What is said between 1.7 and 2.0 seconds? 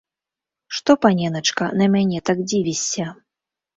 на